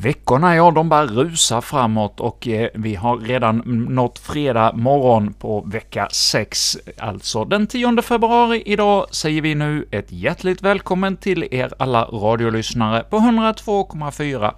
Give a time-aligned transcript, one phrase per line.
[0.00, 3.58] Veckorna, ja, de bara rusar framåt och eh, vi har redan
[3.88, 8.62] nått fredag morgon på vecka 6, alltså den 10 februari.
[8.66, 14.54] Idag säger vi nu ett hjärtligt välkommen till er alla radiolyssnare på 102,4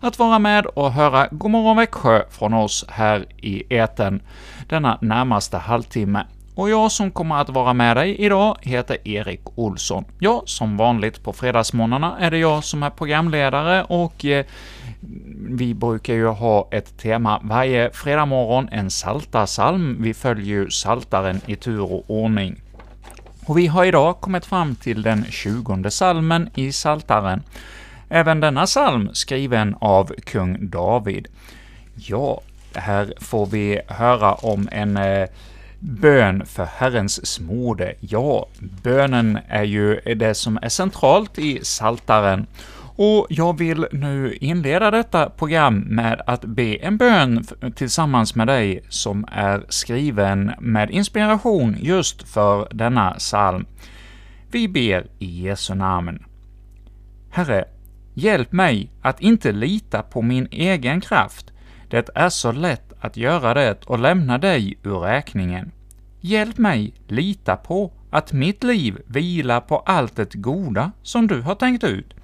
[0.00, 4.22] att vara med och höra Godmorgon Växjö från oss här i eten
[4.68, 6.26] denna närmaste halvtimme.
[6.54, 10.04] Och jag som kommer att vara med dig idag heter Erik Olsson.
[10.18, 14.46] Ja, som vanligt på fredagsmorgnarna är det jag som är programledare och eh,
[15.48, 19.96] vi brukar ju ha ett tema varje fredag morgon, en saltarsalm.
[20.02, 22.60] Vi följer ju saltaren i tur och ordning.
[23.46, 27.42] Och vi har idag kommit fram till den tjugonde salmen i saltaren.
[28.08, 31.28] Även denna salm skriven av kung David.
[31.94, 32.40] Ja,
[32.74, 35.28] här får vi höra om en eh,
[35.78, 37.94] bön för Herrens smorde.
[38.00, 38.48] Ja,
[38.82, 42.46] bönen är ju det som är centralt i saltaren
[42.96, 47.44] och jag vill nu inleda detta program med att be en bön
[47.76, 53.66] tillsammans med dig som är skriven med inspiration just för denna psalm.
[54.50, 56.24] Vi ber i Jesu namn.
[57.30, 57.64] Herre,
[58.14, 61.52] hjälp mig att inte lita på min egen kraft.
[61.88, 65.72] Det är så lätt att göra det och lämna dig ur räkningen.
[66.20, 71.54] Hjälp mig lita på att mitt liv vilar på allt det goda som du har
[71.54, 72.14] tänkt ut.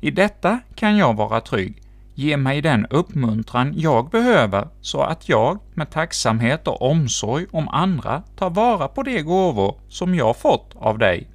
[0.00, 1.82] I detta kan jag vara trygg.
[2.14, 8.22] Ge mig den uppmuntran jag behöver, så att jag med tacksamhet och omsorg om andra
[8.36, 11.26] tar vara på de gåvor som jag fått av dig.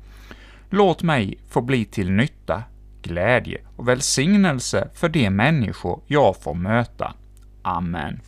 [0.70, 2.64] Låt mig få bli till nytta,
[3.02, 7.14] glädje och välsignelse för de människor jag får möta.
[7.62, 8.20] Amen.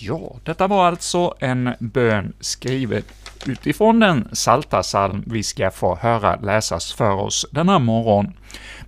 [0.00, 3.02] Ja, detta var alltså en bön skriven
[3.46, 8.32] utifrån den salta psalm vi ska få höra läsas för oss denna morgon.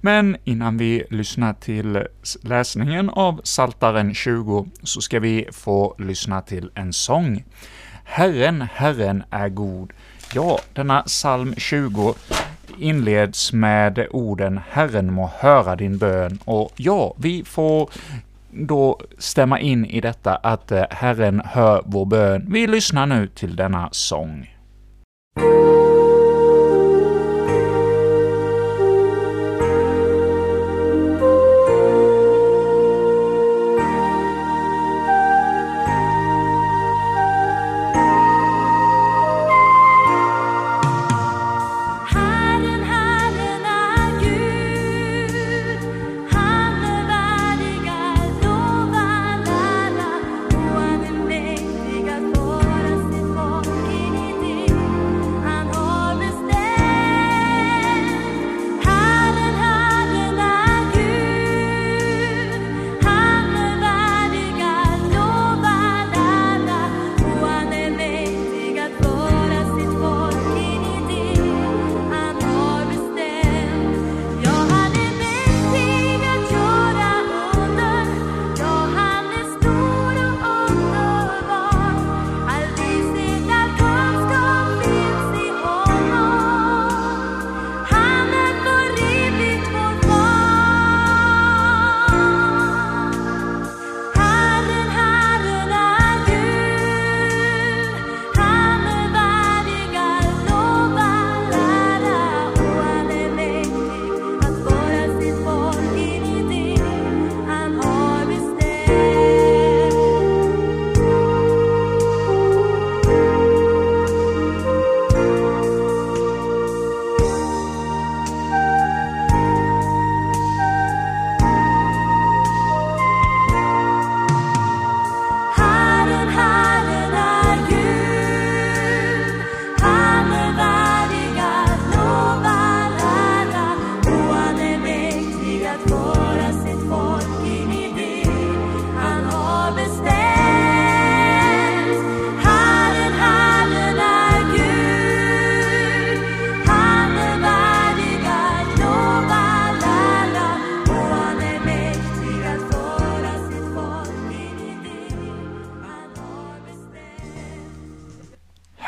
[0.01, 2.07] Men innan vi lyssnar till
[2.43, 7.45] läsningen av Saltaren 20 så ska vi få lyssna till en sång.
[8.05, 9.93] Herren, Herren är god.
[10.35, 12.15] Ja, denna psalm 20
[12.79, 17.91] inleds med orden ”Herren må höra din bön” och ja, vi får
[18.55, 22.47] då stämma in i detta att eh, Herren hör vår bön.
[22.49, 24.54] Vi lyssnar nu till denna sång.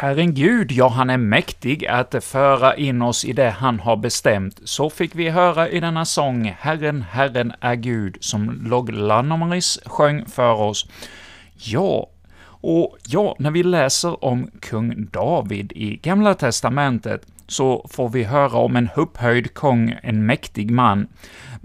[0.07, 4.61] Herren Gud, ja, han är mäktig att föra in oss i det han har bestämt.
[4.65, 10.27] Så fick vi höra i denna sång ”Herren, Herren är Gud”, som Log Lannomaris sjöng
[10.27, 10.87] för oss.
[11.55, 12.07] Ja,
[12.47, 18.59] och ja, när vi läser om kung David i Gamla Testamentet, så får vi höra
[18.59, 21.09] om en upphöjd kung, en mäktig man.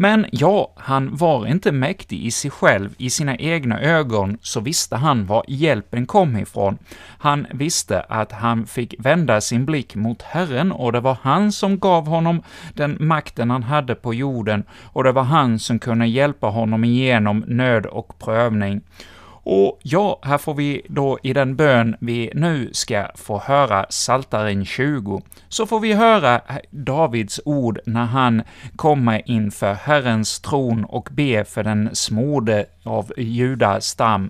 [0.01, 4.95] Men ja, han var inte mäktig i sig själv, i sina egna ögon, så visste
[4.95, 6.77] han var hjälpen kom ifrån.
[7.17, 11.79] Han visste att han fick vända sin blick mot Herren, och det var han som
[11.79, 12.41] gav honom
[12.73, 17.43] den makten han hade på jorden, och det var han som kunde hjälpa honom igenom
[17.47, 18.81] nöd och prövning.
[19.43, 24.65] Och ja, här får vi då i den bön vi nu ska få höra Saltaren
[24.65, 28.41] 20, så får vi höra Davids ord när han
[28.75, 34.29] kommer inför Herrens tron och ber för den smorde av judastam.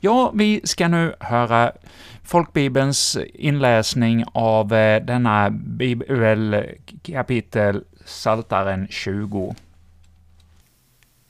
[0.00, 1.72] Ja, vi ska nu höra
[2.22, 9.54] folkbibelns inläsning av eh, denna bibelkapitel, Saltaren 20.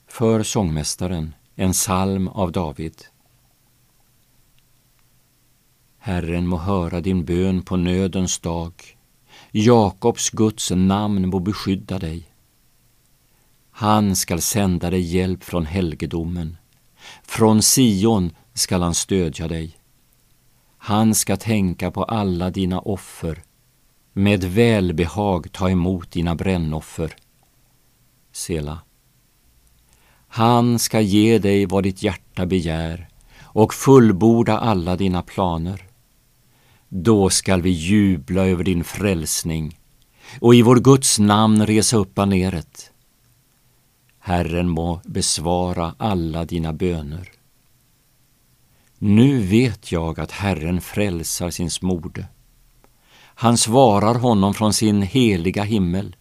[0.07, 2.93] För sångmästaren, en psalm av David.
[6.05, 8.73] Herren må höra din bön på nödens dag.
[9.51, 12.23] Jakobs Guds namn må beskydda dig.
[13.71, 16.57] Han skall sända dig hjälp från helgedomen.
[17.23, 19.77] Från Sion skall han stödja dig.
[20.77, 23.43] Han ska tänka på alla dina offer,
[24.13, 27.15] med välbehag ta emot dina brännoffer.
[28.31, 28.79] Sela.
[30.27, 33.09] Han ska ge dig vad ditt hjärta begär
[33.41, 35.92] och fullborda alla dina planer.
[36.95, 39.79] Då skall vi jubla över din frälsning
[40.39, 42.91] och i vår Guds namn resa upp baneret.
[44.19, 47.31] Herren må besvara alla dina böner.
[48.97, 52.25] Nu vet jag att Herren frälsar sin smorde.
[53.15, 56.15] Han svarar honom från sin heliga himmel.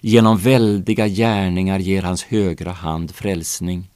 [0.00, 3.90] Genom väldiga gärningar ger hans högra hand frälsning.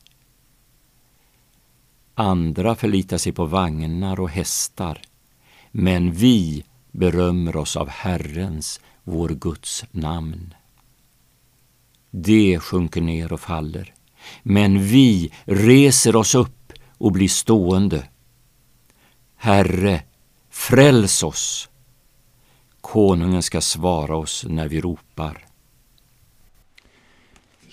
[2.15, 5.03] Andra förlitar sig på vagnar och hästar
[5.73, 10.55] men vi berömmer oss av Herrens, vår Guds namn.
[12.11, 13.95] Det sjunker ner och faller,
[14.43, 18.09] men vi reser oss upp och blir stående.
[19.37, 20.03] Herre,
[20.51, 21.69] fräls oss!
[22.81, 25.47] Konungen ska svara oss när vi ropar.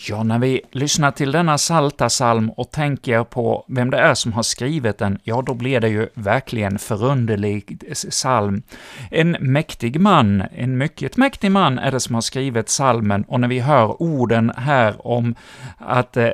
[0.08, 4.34] Ja, när vi lyssnar till denna salta salm och tänker på vem det är som
[4.34, 8.64] har skrivit den, ja, då blir det ju verkligen förunderlig psalm.
[9.12, 13.48] En mäktig man, en mycket mäktig man är det som har skrivit psalmen, och när
[13.48, 15.36] vi hör orden här om
[15.78, 16.30] att eh,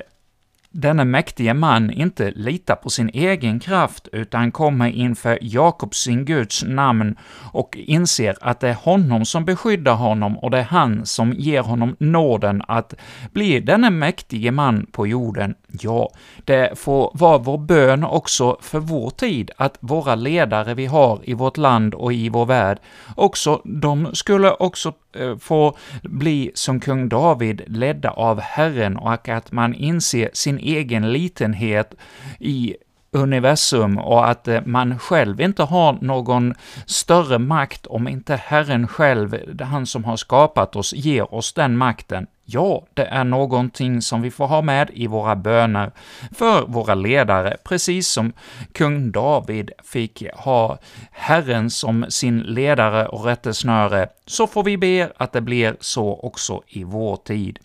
[0.75, 6.63] denne mäktige man inte litar på sin egen kraft, utan kommer inför Jakob sin Guds
[6.63, 7.16] namn
[7.51, 11.62] och inser att det är honom som beskyddar honom och det är han som ger
[11.62, 12.94] honom nåden att
[13.33, 15.56] bli denne mäktige man på jorden.
[15.68, 16.10] Ja,
[16.45, 21.33] det får vara vår bön också för vår tid, att våra ledare vi har i
[21.33, 22.80] vårt land och i vår värld,
[23.16, 29.52] också de skulle också får få bli som kung David, ledda av Herren, och att
[29.52, 31.94] man inser sin egen litenhet
[32.40, 32.76] i
[33.12, 36.54] universum och att eh, man själv inte har någon
[36.86, 42.28] större makt om inte Herren själv, han som har skapat oss, ger oss den makten.
[42.48, 45.92] Ja, det är någonting som vi får ha med i våra böner
[46.32, 48.34] för våra ledare, precis som
[48.72, 50.78] kung David fick ha
[51.12, 56.62] Herren som sin ledare och rättesnöre, så får vi be att det blir så också
[56.68, 57.60] i vår tid.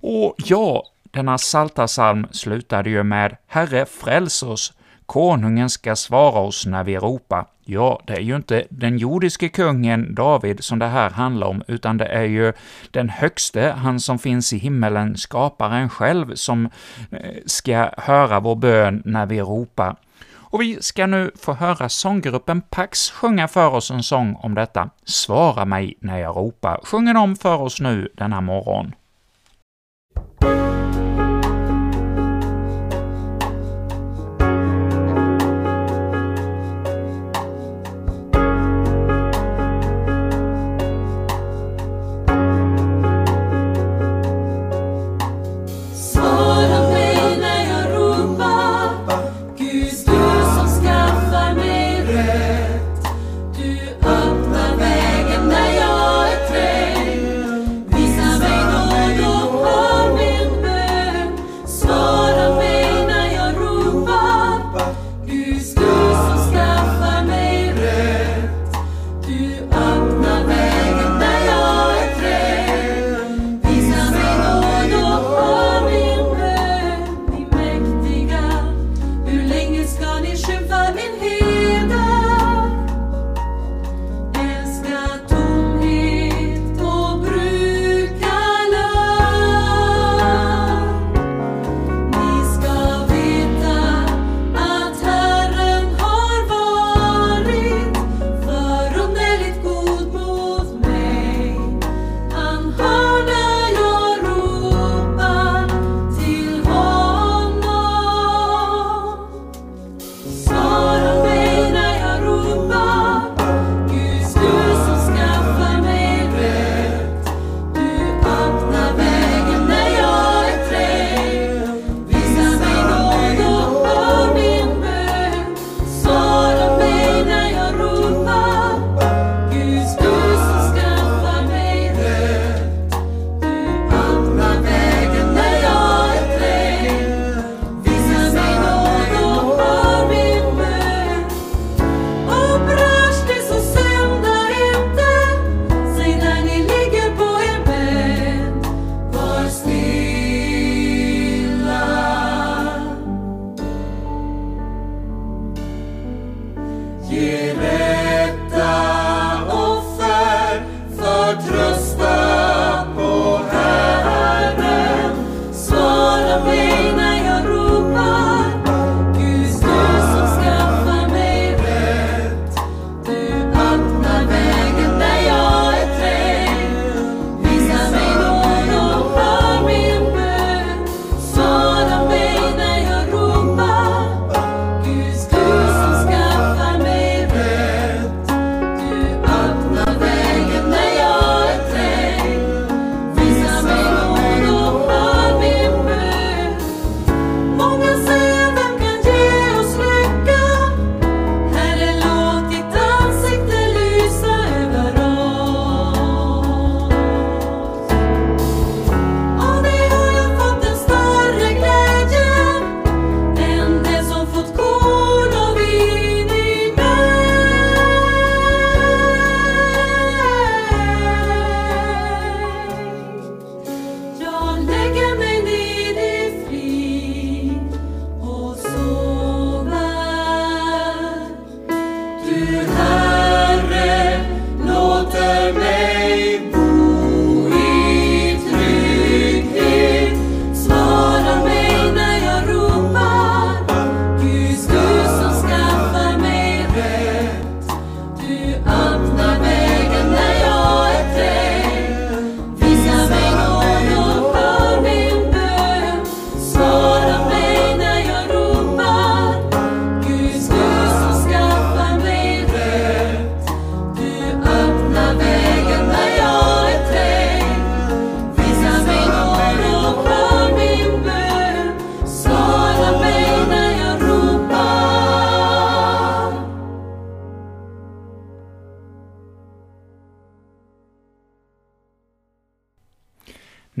[0.00, 4.72] Och ja, denna psaltarpsalm slutade ju med ”Herre, fräls oss”,
[5.06, 7.46] Konungen ska svara oss när vi ropar.
[7.64, 11.96] Ja, det är ju inte den jordiske kungen David som det här handlar om, utan
[11.96, 12.52] det är ju
[12.90, 16.68] den högste, han som finns i himmelen, skaparen själv, som
[17.10, 19.96] eh, ska höra vår bön när vi ropar.
[20.54, 24.90] Och vi ska nu få höra sånggruppen Pax sjunga för oss en sång om detta.
[25.04, 28.92] ”Svara mig när jag ropar” sjunger de för oss nu denna morgon.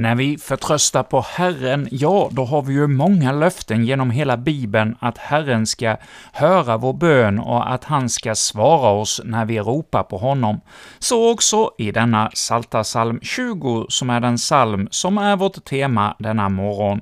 [0.04, 4.96] När vi förtröstar på Herren, ja, då har vi ju många löften genom hela Bibeln
[5.00, 5.96] att Herren ska
[6.32, 10.60] höra vår bön och att han ska svara oss när vi ropar på honom.
[10.98, 16.16] Så också i denna Salta psalm 20, som är den psalm som är vårt tema
[16.18, 17.00] denna morgon.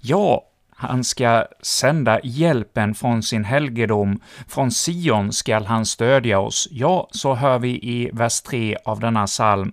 [0.00, 0.42] Ja,
[0.76, 6.68] han ska sända hjälpen från sin helgedom, från Sion skall han stödja oss.
[6.70, 9.72] Ja, så hör vi i vers 3 av denna psalm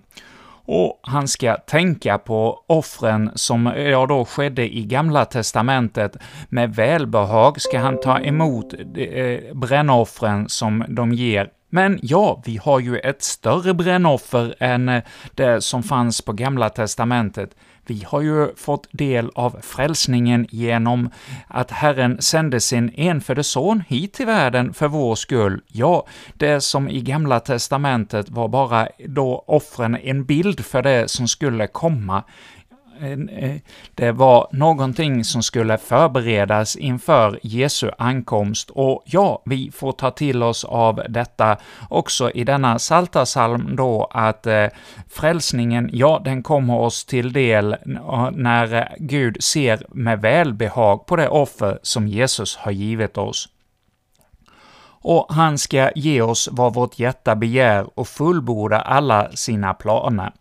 [0.66, 6.16] och han ska tänka på offren som ja, då skedde i Gamla Testamentet.
[6.48, 12.80] Med välbehag ska han ta emot eh, brännoffren som de ger men ja, vi har
[12.80, 15.02] ju ett större brännoffer än eh,
[15.34, 17.50] det som fanns på Gamla Testamentet.
[17.86, 21.10] Vi har ju fått del av frälsningen genom
[21.46, 25.62] att Herren sände sin enfödde son hit till världen för vår skull.
[25.66, 31.28] Ja, det som i Gamla Testamentet var bara då offren en bild för det som
[31.28, 32.24] skulle komma.
[33.00, 33.56] Eh,
[33.94, 40.42] det var någonting som skulle förberedas inför Jesu ankomst, och ja, vi får ta till
[40.42, 41.56] oss av detta
[41.90, 44.66] också i denna Saltasalm då, att eh,
[45.10, 47.76] frälsningen, ja, den kommer oss till del
[48.32, 53.48] när eh, Gud ser med välbehag på det offer som Jesus har givit oss
[55.06, 60.32] och han ska ge oss vad vårt hjärta begär och fullborda alla sina planer.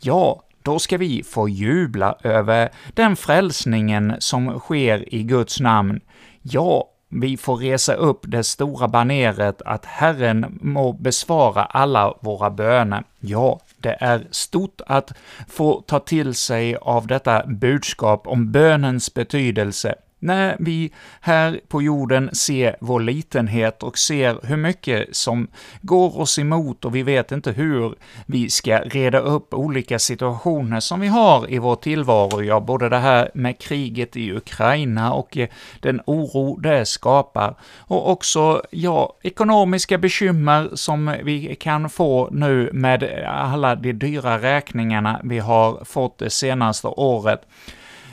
[0.00, 6.00] Ja, då ska vi få jubla över den frälsningen som sker i Guds namn.
[6.42, 13.04] Ja, vi får resa upp det stora baneret att Herren må besvara alla våra böner.
[13.20, 15.12] Ja, det är stort att
[15.48, 22.34] få ta till sig av detta budskap om bönens betydelse när vi här på jorden
[22.34, 25.48] ser vår litenhet och ser hur mycket som
[25.82, 27.94] går oss emot och vi vet inte hur
[28.26, 32.98] vi ska reda upp olika situationer som vi har i vår tillvaro, ja, både det
[32.98, 35.48] här med kriget i Ukraina och eh,
[35.80, 43.24] den oro det skapar, och också, ja, ekonomiska bekymmer som vi kan få nu med
[43.26, 47.40] alla de dyra räkningarna vi har fått det senaste året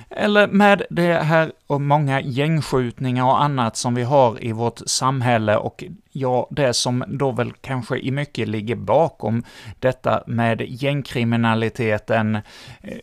[0.09, 5.57] eller med det här och många gängskjutningar och annat som vi har i vårt samhälle
[5.57, 9.43] och ja, det som då väl kanske i mycket ligger bakom
[9.79, 12.41] detta med gängkriminaliteten, eh,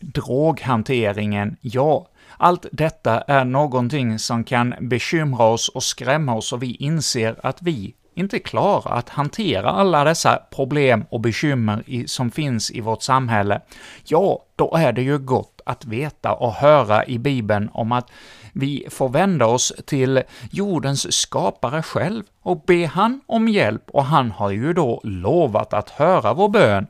[0.01, 2.07] droghanteringen, ja,
[2.37, 7.61] allt detta är någonting som kan bekymra oss och skrämma oss och vi inser att
[7.61, 13.01] vi inte klara att hantera alla dessa problem och bekymmer i, som finns i vårt
[13.01, 13.61] samhälle,
[14.03, 18.11] ja, då är det ju gott att veta och höra i Bibeln om att
[18.53, 24.31] vi får vända oss till jordens skapare själv och be han om hjälp, och han
[24.31, 26.87] har ju då lovat att höra vår bön.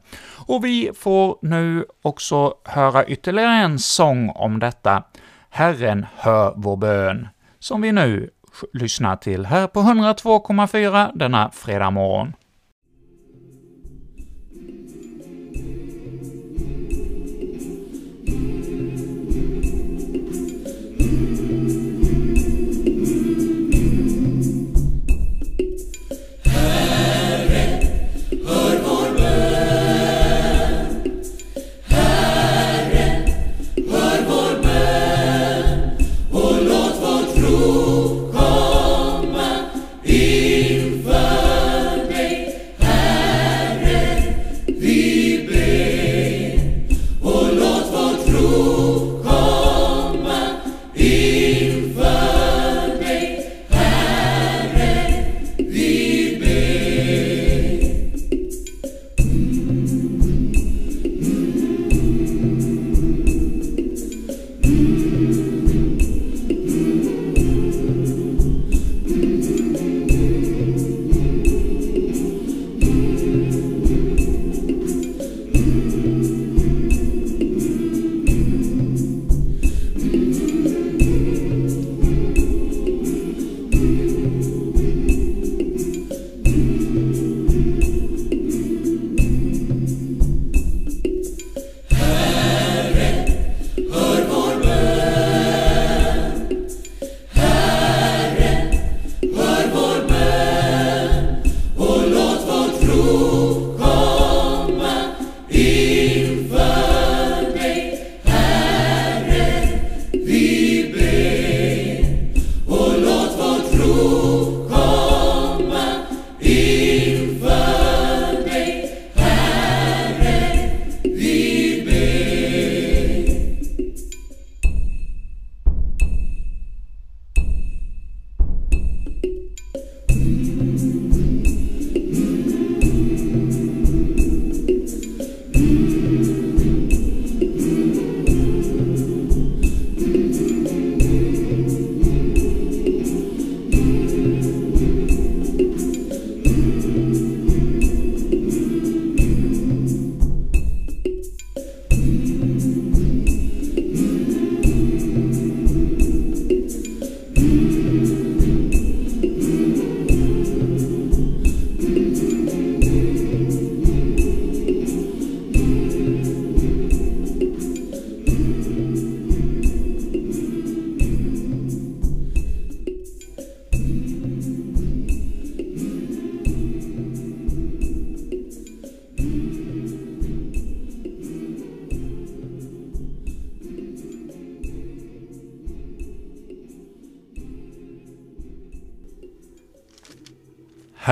[0.48, 5.04] Och vi får nu också höra ytterligare en sång om detta.
[5.50, 7.28] Herren hör vår bön,
[7.60, 8.30] som vi nu
[8.74, 12.34] lyssnar till här på 102,4 denna fredag morgon.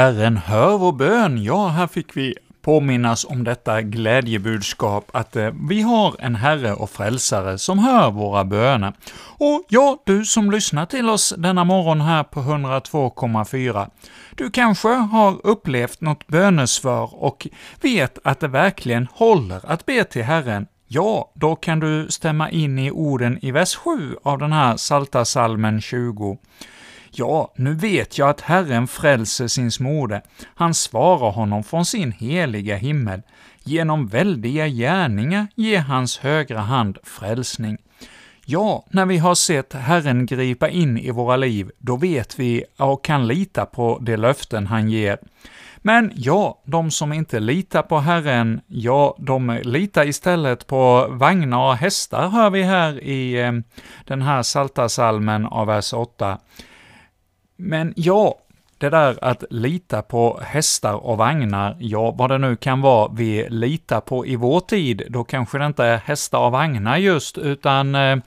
[0.03, 1.43] Herren hör vår bön.
[1.43, 6.89] Ja, här fick vi påminnas om detta glädjebudskap att eh, vi har en Herre och
[6.89, 8.93] Frälsare som hör våra böner.
[9.37, 13.89] Och ja, du som lyssnar till oss denna morgon här på 102,4,
[14.35, 17.47] du kanske har upplevt något bönesvar och
[17.81, 20.67] vet att det verkligen håller att be till Herren.
[20.87, 25.25] Ja, då kan du stämma in i orden i vers 7 av den här Salta
[25.25, 26.37] salmen 20.
[27.15, 30.21] Ja, nu vet jag att Herren frälser sin smorde.
[30.56, 33.21] Han svarar honom från sin heliga himmel.
[33.63, 37.78] Genom väldiga gärningar ger hans högra hand frälsning.
[38.45, 43.04] Ja, när vi har sett Herren gripa in i våra liv, då vet vi och
[43.04, 45.17] kan lita på de löften han ger.
[45.78, 51.76] Men ja, de som inte litar på Herren, ja, de litar istället på vagnar och
[51.76, 53.52] hästar, hör vi här i eh,
[54.06, 56.38] den här salta salmen av vers 8.
[57.63, 58.36] Men ja,
[58.78, 63.49] det där att lita på hästar och vagnar, ja, vad det nu kan vara vi
[63.49, 67.95] litar på i vår tid, då kanske det inte är hästar och vagnar just, utan
[67.95, 68.17] eh,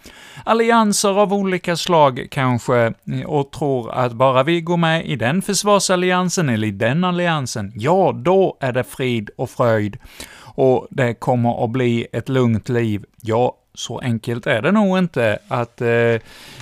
[0.44, 5.42] allianser av olika slag kanske, eh, och tror att bara vi går med i den
[5.42, 9.98] försvarsalliansen eller i den alliansen, ja, då är det frid och fröjd,
[10.44, 13.04] och det kommer att bli ett lugnt liv.
[13.22, 16.16] Ja, så enkelt är det nog inte att eh,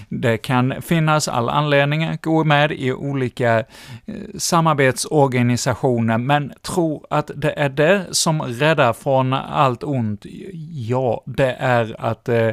[0.09, 3.65] det kan finnas all anledning att gå med i olika eh,
[4.39, 10.27] samarbetsorganisationer, men tro att det är det som räddar från allt ont,
[10.73, 12.51] ja, det är att eh,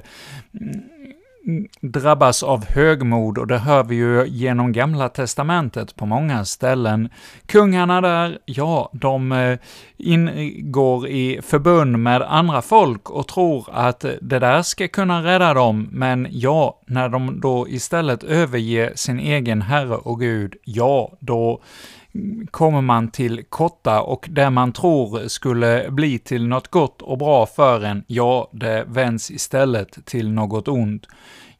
[1.81, 7.09] drabbas av högmod, och det hör vi ju genom Gamla Testamentet på många ställen.
[7.45, 9.59] Kungarna där, ja, de eh,
[10.01, 15.89] ingår i förbund med andra folk och tror att det där ska kunna rädda dem,
[15.91, 21.61] men ja, när de då istället överger sin egen Herre och Gud, ja, då
[22.51, 27.45] kommer man till korta och det man tror skulle bli till något gott och bra
[27.45, 31.07] för en, ja, det vänds istället till något ont.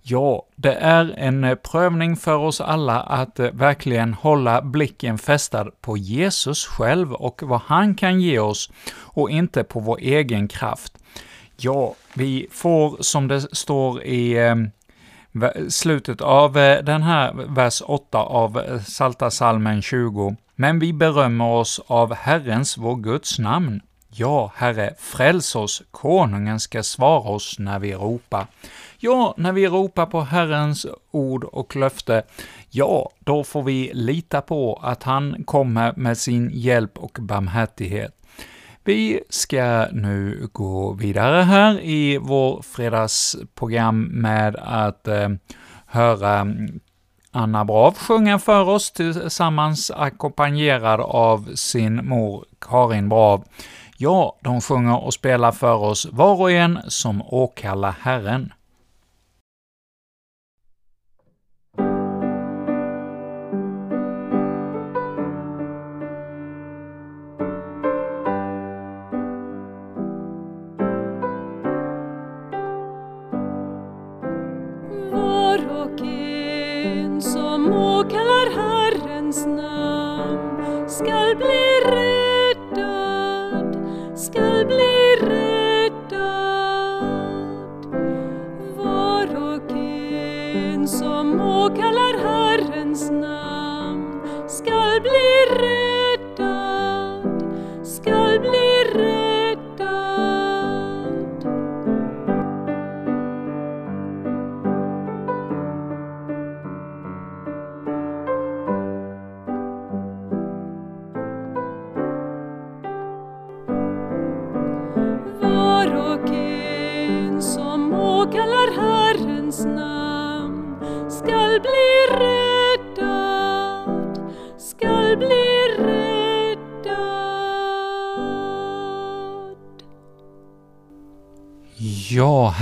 [0.03, 5.67] Ja, det är en eh, prövning för oss alla att eh, verkligen hålla blicken fästad
[5.81, 10.93] på Jesus själv och vad han kan ge oss, och inte på vår egen kraft.
[11.57, 14.55] Ja, vi får, som det står i eh,
[15.69, 20.35] slutet av den här vers 8 av Salta salmen 20.
[20.55, 23.81] Men vi berömmer oss av Herrens, vår Guds namn.
[24.13, 28.47] Ja, Herre, fräls oss, konungen ska svara oss när vi ropar.
[29.03, 32.23] Ja, när vi ropar på Herrens ord och löfte,
[32.69, 38.15] ja, då får vi lita på att han kommer med sin hjälp och barmhärtighet.
[38.83, 45.29] Vi ska nu gå vidare här i vår fredagsprogram med att eh,
[45.85, 46.47] höra
[47.31, 53.43] Anna Brav sjunga för oss tillsammans ackompanjerad av sin mor Karin Brav.
[53.97, 58.51] Ja, de sjunger och spelar för oss var och en som åkallar Herren.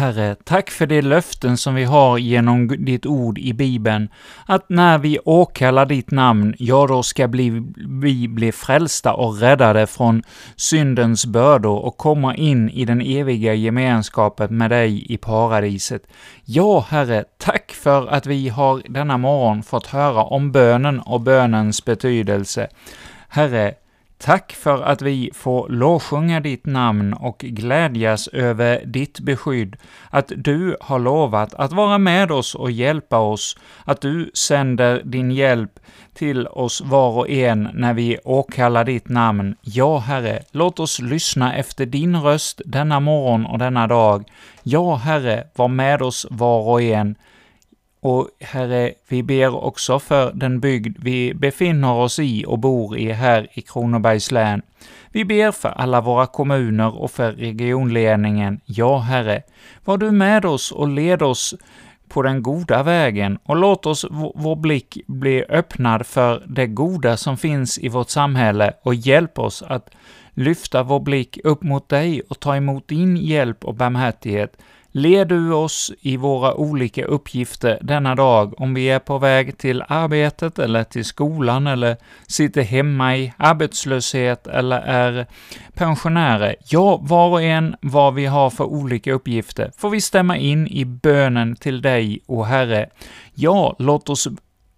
[0.09, 4.09] Herre, tack för de löften som vi har genom ditt ord i Bibeln,
[4.45, 7.63] att när vi åkallar ditt namn, ja, då ska bli,
[8.01, 10.23] vi bli frälsta och räddade från
[10.55, 16.03] syndens bördor och komma in i den eviga gemenskapen med dig i paradiset.
[16.45, 21.85] Ja, Herre, tack för att vi har denna morgon fått höra om bönen och bönens
[21.85, 22.67] betydelse.
[23.29, 23.73] Herre,
[24.23, 29.75] Tack för att vi får lovsjunga ditt namn och glädjas över ditt beskydd,
[30.09, 35.31] att du har lovat att vara med oss och hjälpa oss, att du sänder din
[35.31, 35.79] hjälp
[36.13, 39.55] till oss var och en när vi åkallar ditt namn.
[39.61, 44.23] Ja, Herre, låt oss lyssna efter din röst denna morgon och denna dag.
[44.63, 47.15] Ja, Herre, var med oss var och en.
[48.01, 53.11] Och Herre, vi ber också för den bygd vi befinner oss i och bor i
[53.11, 54.61] här i Kronobergs län.
[55.11, 58.61] Vi ber för alla våra kommuner och för regionledningen.
[58.65, 59.43] Ja, Herre,
[59.85, 61.55] var du med oss och led oss
[62.09, 67.37] på den goda vägen och låt oss vår blick bli öppnad för det goda som
[67.37, 69.89] finns i vårt samhälle och hjälp oss att
[70.33, 74.57] lyfta vår blick upp mot dig och ta emot din hjälp och barmhärtighet
[74.91, 79.83] Led du oss i våra olika uppgifter denna dag, om vi är på väg till
[79.87, 81.97] arbetet eller till skolan eller
[82.27, 85.25] sitter hemma i arbetslöshet eller är
[85.73, 86.55] pensionärer.
[86.65, 90.85] Ja, var och en vad vi har för olika uppgifter får vi stämma in i
[90.85, 92.89] bönen till dig, o Herre.
[93.33, 94.27] Ja, låt oss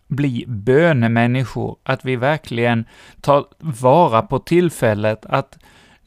[0.08, 2.86] bli bönemänniskor, att vi verkligen
[3.22, 5.58] tar vara på tillfället att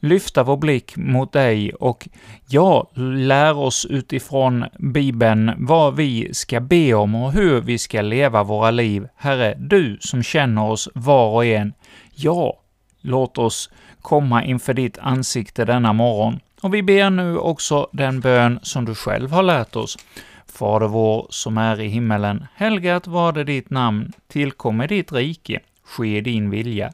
[0.05, 2.07] lyfta vår blick mot dig och
[2.47, 8.43] ja, lär oss utifrån Bibeln vad vi ska be om och hur vi ska leva
[8.43, 9.07] våra liv.
[9.15, 11.73] Herre, du som känner oss var och en,
[12.15, 12.59] ja,
[13.01, 13.69] låt oss
[14.01, 16.39] komma inför ditt ansikte denna morgon.
[16.61, 19.97] Och vi ber nu också den bön som du själv har lärt oss.
[20.47, 26.21] Fader vår som är i himmelen, helgat var det ditt namn, tillkommer ditt rike, ske
[26.21, 26.93] din vilja,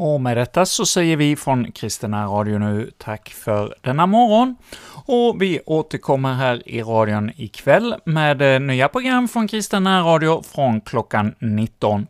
[0.00, 4.56] Och med detta så säger vi från Kristina Radio nu tack för denna morgon,
[5.06, 10.80] och vi återkommer här i radion ikväll med eh, nya program från Kristina Radio från
[10.80, 12.06] klockan 19.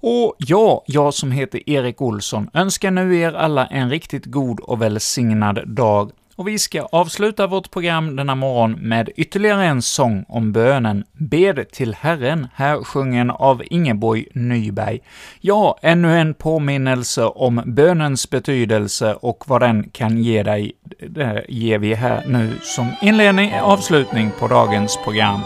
[0.00, 4.82] Och ja, jag som heter Erik Olsson önskar nu er alla en riktigt god och
[4.82, 10.52] välsignad dag och vi ska avsluta vårt program denna morgon med ytterligare en sång om
[10.52, 15.00] bönen Bed till Herren, här sjungen av Ingeborg Nyberg.
[15.40, 20.72] Ja, ännu en påminnelse om bönens betydelse och vad den kan ge dig,
[21.08, 25.40] det ger vi här nu som inledning, avslutning på dagens program.